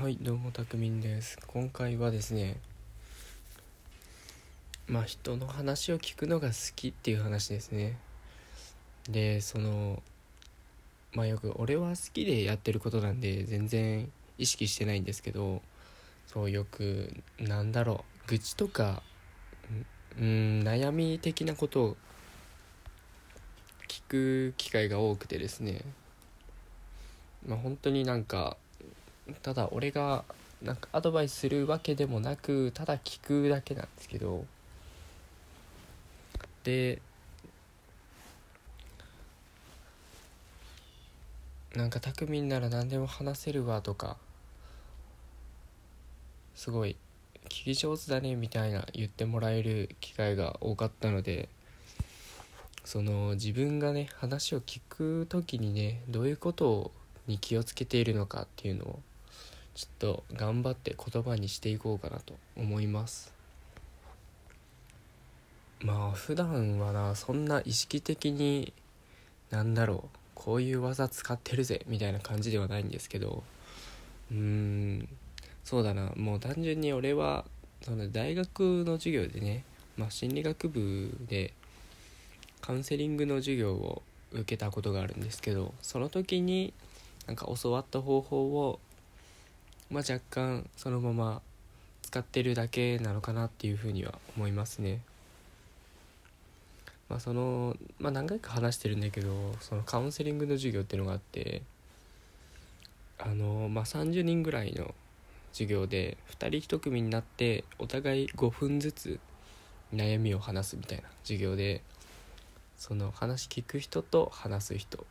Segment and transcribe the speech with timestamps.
[0.00, 1.36] はいどうもたくみんです。
[1.48, 2.58] 今回はですね
[4.86, 7.98] まあ人の話を聞くのが好きっていう話ですね。
[9.10, 10.00] でその
[11.12, 14.08] まあよく俺は好きでやってることなんで全然
[14.38, 15.62] 意識してないんですけど
[16.28, 19.02] そうよくなんだろう愚痴とか
[20.16, 21.96] うん悩み的なことを
[23.88, 25.80] 聞く機会が多くてですね。
[27.44, 28.56] まあ本当になんか
[29.42, 30.24] ただ俺が
[30.62, 34.44] なんかアドバイスするわけでもなくただ聞くだけなんですけど
[36.64, 37.00] で
[41.76, 44.16] なんかたくみんなら何でも話せるわとか
[46.54, 46.96] すごい
[47.44, 51.48] 聞き上手だねみたいな言ってもらえる機会が多かったので
[52.84, 56.90] その自分がね話を聞く時にねどういうこと
[57.26, 59.00] に気をつけているのかっていうのを
[59.78, 63.32] ちょっと頑張って言葉にしていこうかなと思います。
[65.78, 68.72] まあ普段はなそんな意識的に
[69.50, 73.44] なんだろうこういう技使ってるぜみたいな感じではないんですけど
[74.32, 75.08] うーん
[75.62, 77.44] そうだなもう単純に俺は
[77.82, 79.62] その大学の授業でね、
[79.96, 81.54] まあ、心理学部で
[82.60, 86.74] カウンセリングの授業を受けたことがあるんですけどその時に
[87.28, 88.80] なんか教わった方法を
[89.90, 91.42] まあ、若干そのまま
[92.02, 95.00] 使ってるだけなのかなっていうふうには思いますね。
[97.08, 101.62] まあそのまあ、何回か話してるんだけどそのカウンセリングの授業っていうのがあって
[103.18, 104.94] あの、まあ、30人ぐらいの
[105.52, 109.20] 授業で2人1組になってお互い5分ずつ
[109.94, 111.80] 悩みを話すみたいな授業で
[112.76, 115.04] その話聞く人と話す人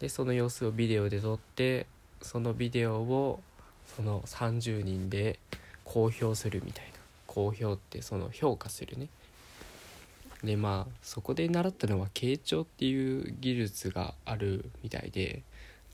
[0.00, 1.86] でその様子をビデオで撮って
[2.22, 3.40] そのビデオを
[3.96, 5.38] その30人で
[5.84, 6.96] 公表するみたいな。
[7.36, 9.08] 公表ってその評価するね。
[10.42, 15.42] でまあそこで習ったのは傾聴っていう技術があるみたいで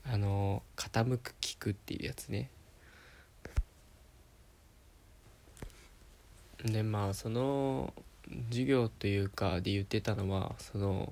[0.09, 2.49] あの傾く聞くっていうやつね。
[6.63, 7.93] でまあその
[8.49, 11.11] 授業というかで言ってたのはその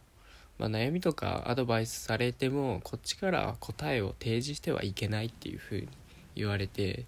[0.61, 5.87] まあ、悩みとかアドバイスされてもこっちから答えを提示してはいけないっていうふうに
[6.35, 7.05] 言われて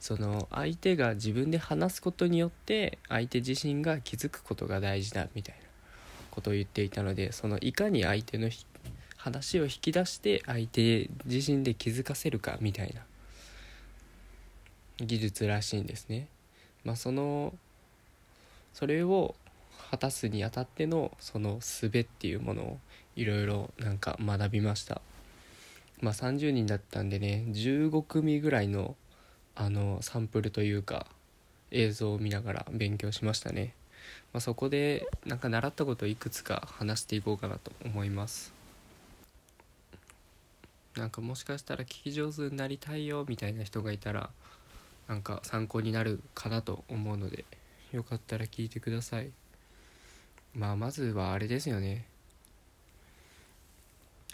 [0.00, 5.60] その相手が自分で話すことによって相手自身が気づくことが大事だみたいな
[6.30, 8.48] ことを言っていたのでそのいかに相手の
[9.18, 13.02] 話を引き出して相手自身で気づかせるかみたいな
[15.04, 16.28] 技術らしいんですね。
[16.82, 17.52] まあ、その
[18.72, 19.34] それを
[19.96, 22.78] 果たすにあたってのその術っていうものを
[23.16, 25.00] いろいろなんか学びました。
[26.02, 28.94] まあ30人だったんでね15組ぐらいの
[29.54, 31.06] あのサンプルというか
[31.70, 33.72] 映像を見ながら勉強しましたね、
[34.34, 38.52] まあ、そこでなんか習ったことをいくつか話していこうかなと思います。
[40.94, 44.28] なんかもしかしたら聞き上手になりたいよみたいな人がいたら
[45.08, 47.46] なんか参考になるかなと思うので
[47.92, 49.30] よかったら聞いてください。
[50.56, 52.06] まあまずはあれですよね。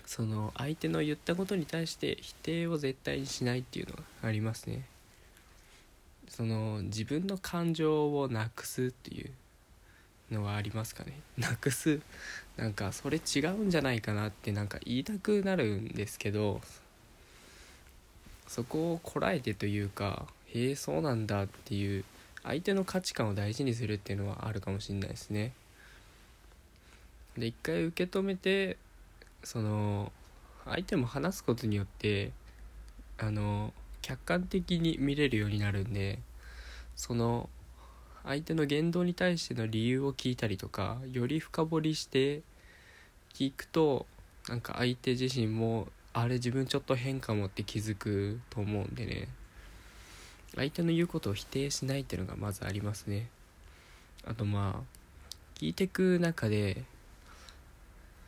[0.06, 4.84] その相手の言ったことに対して否定を絶対にしないっていうのがありますね。
[6.28, 9.31] その自分の感情をなくすっていう
[10.31, 11.19] のはありますかね。
[11.38, 12.00] なくす？
[12.56, 16.60] なんかそれ違うんじゃないかなってなんか言いたくなるんですけど
[18.47, 22.04] そこをこらえてというかへえそうなんだっていう
[22.43, 25.53] 相手の価値観を大事にするっていうのはあるかもしれないですね。
[27.37, 28.76] で一回受け止めて
[29.43, 30.12] その
[30.65, 32.32] 相手も話すことによって
[33.19, 36.19] あの客観的に見れるようになるんで
[36.97, 37.48] その
[38.25, 42.42] 相手の言動に対しての理由を聞いたりとかより深掘りして
[43.34, 44.06] 聞くと
[44.48, 49.28] なんか相手自身もあれ自分ちょっと変かもって気づくと思うんでね。
[50.54, 53.28] 相手の言うことを否定しないっていうのがまずありますね。
[54.27, 56.84] あとまあ聞いてく中で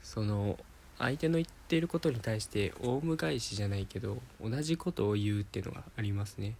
[0.05, 0.59] その
[0.99, 6.55] 相手の言っていることに対してオウム返しじゃないけど同じことを言うっていうのがありますね。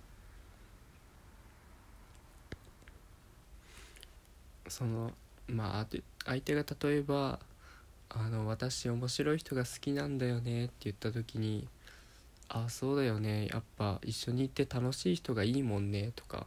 [4.67, 5.13] その
[5.47, 5.87] まあ
[6.25, 7.39] 相手が例えば
[8.09, 11.69] 「あの私面白い人が好きなんだよね」って言った時に
[12.49, 13.47] 「あそうだよね。
[13.49, 16.47] やっぱ一緒に行って楽しい人がいいもんね」とか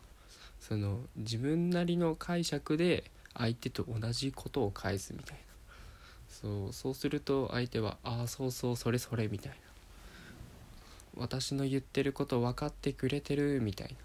[0.59, 5.46] その自分なりの解釈で相手と同じことを返すみたいな。
[6.42, 9.57] そうそうすると相手は「ああそうそうそれそれ」みたいな。
[11.16, 13.95] 私の言ってること分かってくれてるみたいな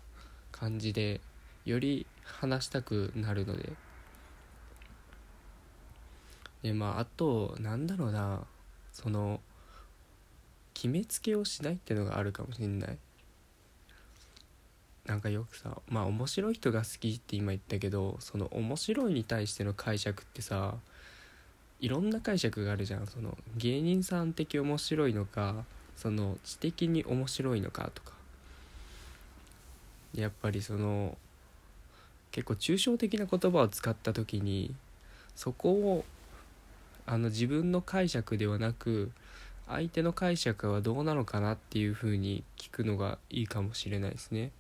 [0.50, 1.20] 感じで
[1.66, 3.74] より話したくなるので。
[6.62, 8.46] でまああとなんだろうな
[8.92, 9.40] その
[10.72, 12.98] 決めつけをしないってのがあるかもしんない。
[15.04, 20.78] なんかよくさまあ面白い人が好きって今言ったけどその面白いに対しての解釈ってさ
[21.82, 25.64] いろんな解釈があるじゃんその芸人さん的面白いのか
[25.96, 28.12] その知的に面白いのかとか
[30.14, 31.18] やっぱりその
[32.30, 34.72] 結構抽象的な言葉を使った時に
[35.34, 36.04] そこを
[37.04, 39.10] あの自分の解釈ではなく
[39.68, 44.50] 相手の解釈はどうなのかなっていう風に聞くのがいいかもしれないですね。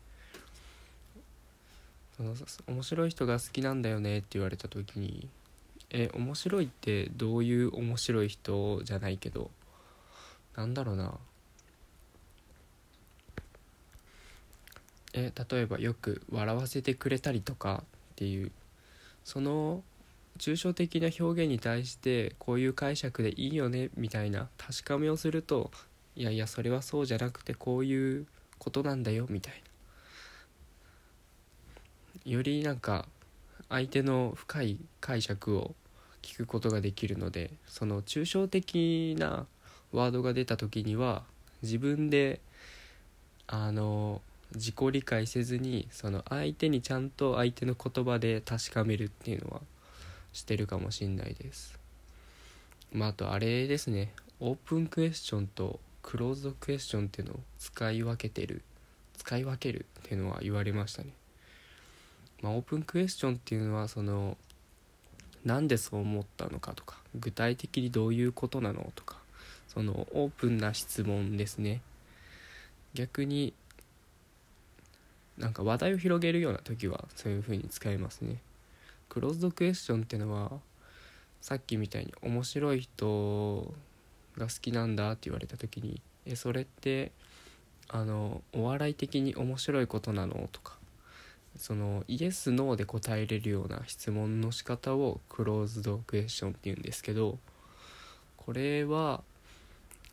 [2.16, 2.34] その
[2.66, 5.28] 面白い人が好きなんだよねって言われた時に
[5.94, 9.50] え面白いってどういう面白い人じゃないけど
[10.56, 11.18] なんだろうな。
[15.14, 18.50] え例えばよく笑わせてくれたりとかっていう
[19.24, 19.82] その
[20.38, 25.70] 抽象的な表現に対してこういう解釈でいいよねみたいな確かめをすると
[26.16, 28.26] いやいやそれはそうじゃなくてこういう
[28.58, 29.62] ことなんだよみたい
[32.24, 32.32] な。
[32.32, 33.06] よりなんか
[33.68, 35.74] 相手の深い解釈を
[36.22, 39.46] 聞くことができるのでその抽象的な
[39.92, 41.22] ワードが出た時には
[41.62, 42.40] 自分で
[43.46, 44.22] あの
[44.54, 49.60] 自己理解せずにその相手にちゃんと相手の言葉で確かめるっていうのは
[50.32, 51.78] してるかもしんないです。
[52.92, 54.12] まああとあれですね。
[54.40, 58.62] オープンクエスチョンとクローズドクエスチョンっていうのを使い分けてる
[59.16, 61.10] 使い分けるっていうのは言われましたね。
[62.42, 64.36] まあオープンクエスチョンっていうのはその
[65.44, 69.16] なんでそう思ったのかとか具体的にどういうことなのとか
[69.68, 71.80] そのオープンな質問ですね
[72.94, 73.54] 逆に
[75.38, 78.36] なんか話題を広げるような時はそういう風に使えますね
[79.08, 80.52] クローズドクエスチョンってのは
[81.40, 83.74] さっきみたいに面白い人
[84.36, 87.10] が好きなんだって言われた時に「えそれって
[87.88, 90.78] あのお笑い的に面白いことなの?」とか
[91.56, 97.38] そのイエス・ノーで答えれるような質問の仕方をクローズドクエスチョンっていうんですけど
[98.36, 99.22] これは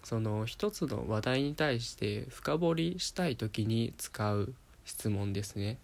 [0.04, 4.54] その一つの話題に対して深掘りしたい時に使う
[4.86, 5.78] 質問ですね。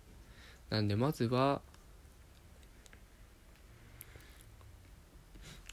[0.69, 1.61] なんでまずは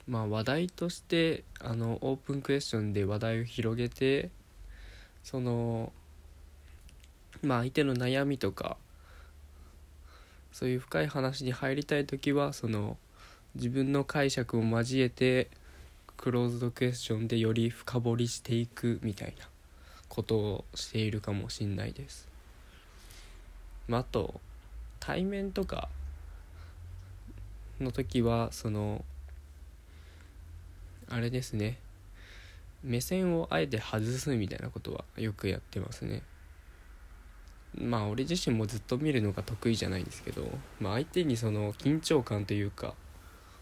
[0.07, 4.31] まあ話題としてあのオープンクエスチョンで話題を広げて
[5.23, 5.93] その
[7.43, 8.77] まあ相手の悩みとか
[10.53, 12.97] そういう深い話に入りたい時はその
[13.55, 15.49] 自分の解釈を交えて
[16.17, 19.47] クローズドクエスチョンでより深掘りしていくみたいな
[20.09, 22.29] ことをしているかもしんないです。
[23.89, 24.41] まあ、あと
[25.01, 25.89] 対面とか
[27.81, 29.05] の時はその
[31.09, 31.79] あれですね
[32.85, 36.23] 目線をあえて外すみたいなことはよくやってますね
[37.75, 40.47] まあ俺自身もずっと見るのが得意じゃないんですけど、
[40.81, 42.95] まあ、相手にその緊張感というか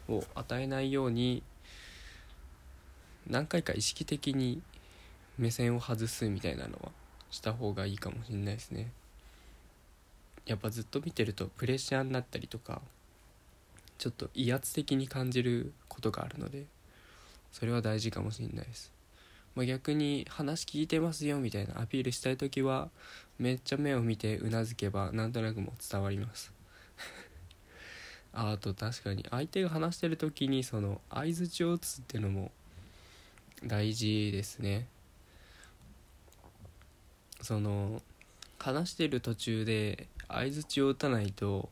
[0.08, 1.42] を与えないように
[3.28, 4.60] 何回か意識的に
[5.38, 6.90] 目線を外すみたいなのは
[7.30, 8.90] した方がいいかもしれないですね。
[10.46, 12.80] やっぱずっと見てるとプレッシャーになったりとか
[13.98, 16.64] ちょっと威圧的に感じることがあるので
[17.52, 18.90] それは大事かもしれないです、
[19.54, 22.88] まあ、逆に話聞いてますよみたいなアピールしたい時は
[23.38, 26.52] めっちゃ目を見てうなずけばなんとなくも伝わります。
[28.32, 32.52] あと確かに相手が話してる時にその相づちを打つっていうのも
[33.64, 34.86] 大事ですね。
[37.42, 38.02] その
[38.58, 41.70] 話してる途中で相づちを打たないと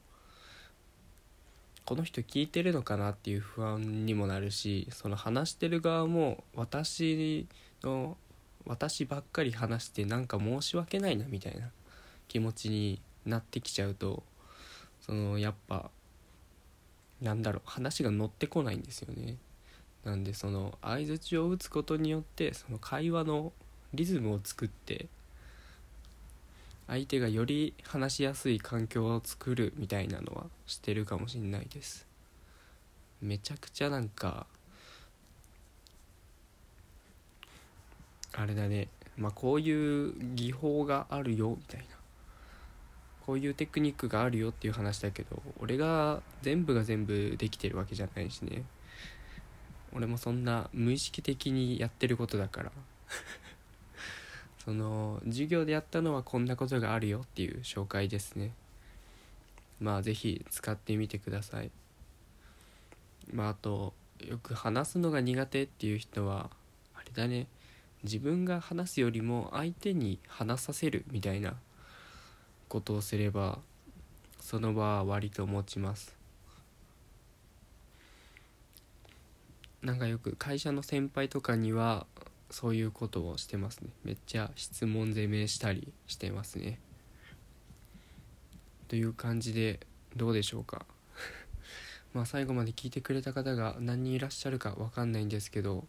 [1.84, 7.46] この人聞いてるのかなっていう不安にもなるしその話してる側も私
[7.82, 8.16] の
[8.66, 11.70] 私ばっかり話してなんか申し訳ないなみたいな
[12.28, 14.22] 気持ちになってきちゃうと
[15.00, 15.90] そのやっぱ
[17.20, 19.36] なんだろう話が乗ってこないんですよね。
[20.04, 23.52] なんでその相づちを打つことによってその会話の
[23.92, 25.06] リズムを作って
[26.86, 32.06] 相手がより話しやすい環境を作るみたいなのはしてるかもしんないです。
[33.20, 34.46] めちゃくちゃなんか
[38.38, 38.86] あれだね。
[39.16, 41.86] まあこういう技法があるよみたいな。
[43.26, 48.62] こういうテクニックがあるよっていう話だけど俺が全部が全部できてるわけじゃないしね。
[49.92, 52.72] 俺もそんな無意識的にやってることだから。
[54.64, 58.52] その授業でやったのはこんなことがあるよっていう紹介ですね。
[59.80, 61.72] まあ是非使ってみてください。
[63.32, 66.50] まああとよく話すのが苦手っていう人は
[66.94, 67.48] あれだね。
[68.04, 71.54] 自分が話すよりも相手に話させるみたいな
[72.68, 73.58] ことをすれば
[74.40, 76.16] その場は割と持ちます。
[79.82, 82.06] なんかよく会社の先輩とかには
[82.50, 83.90] そういうことをしてますね。
[84.04, 86.80] めっちゃ質問攻めしたりしてますね。
[88.88, 89.80] という感じで
[90.16, 90.86] どうでしょうか。
[92.14, 95.86] まあ最後まで聞いてくれた方が何人いらっしゃるか分かんないんですけど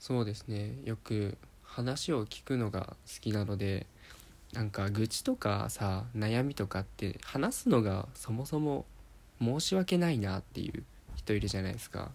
[0.00, 0.78] そうですね。
[0.84, 3.86] よく話を聞くのが好きなので
[4.52, 8.86] なんか愚痴とかさ悩みとかって話すのがそもそも
[9.40, 10.82] 申し訳ないなっていう
[11.16, 12.10] 人いるじゃないですか。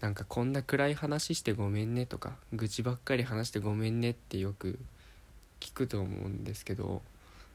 [0.00, 4.78] なんかこんな暗い話してごめんねとか愚痴ばっかり話してごめんねってよく
[5.58, 7.02] 聞くと思うんですけど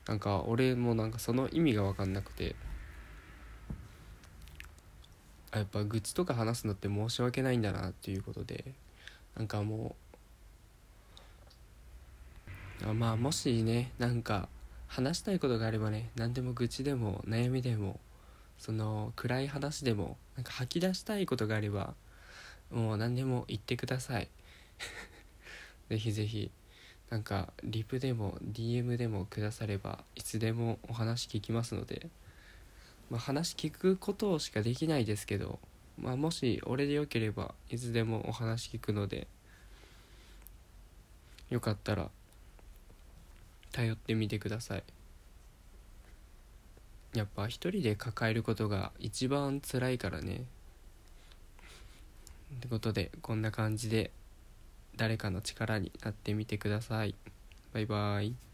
[0.05, 2.55] なんか俺もなんかその意味が分かんなくて
[5.59, 8.65] やっぱ愚痴とか話すのって申し訳ないんだなっていうことで
[9.35, 9.95] なんかも
[12.83, 14.50] うまあもしねなんか
[14.88, 18.00] 話したいことがあればね何でも愚痴でも悩みでも
[18.57, 21.93] その暗い話でもなんか吐き出したいことがあれば
[22.71, 24.29] もう何でも言ってください。
[25.89, 26.51] ぜひぜひ
[27.09, 32.09] なんかリプでも DM でもくださればいつでもお話聞きますので
[33.09, 35.59] まあ、話聞くことしかできないですけど、
[36.00, 39.27] まあ、もし俺でよければいつでもお話聞くので
[41.50, 42.09] よかったら
[43.71, 44.83] 頼ってみてください。
[47.13, 50.43] やっぱ一人で抱えることが一番辛いからね。
[52.57, 54.12] ってことでこんな感じで
[54.97, 57.15] 誰かの力になってみてください。
[57.74, 58.45] バイバイ。